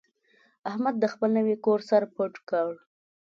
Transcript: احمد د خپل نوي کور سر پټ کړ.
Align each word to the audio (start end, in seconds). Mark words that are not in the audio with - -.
احمد 0.69 0.95
د 0.99 1.05
خپل 1.13 1.29
نوي 1.37 1.55
کور 1.65 1.79
سر 1.89 2.01
پټ 2.15 2.33
کړ. 2.49 2.69